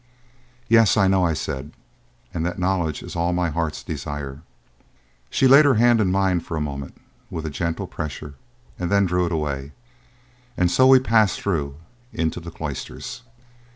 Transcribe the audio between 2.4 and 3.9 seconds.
that knowledge is all my heart's